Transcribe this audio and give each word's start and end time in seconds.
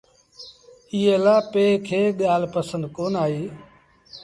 ايئي 0.93 1.15
لآ 1.23 1.35
پي 1.51 1.65
کي 1.87 2.01
ڳآج 2.19 2.41
پنسند 2.53 2.85
ڪونا 2.95 3.19
آئيٚ۔ 3.25 3.51